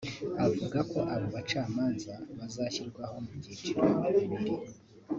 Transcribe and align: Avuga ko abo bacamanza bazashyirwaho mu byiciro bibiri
Avuga 0.45 0.79
ko 0.91 0.99
abo 1.13 1.27
bacamanza 1.35 2.13
bazashyirwaho 2.37 3.15
mu 3.25 3.31
byiciro 3.39 3.85
bibiri 4.15 4.51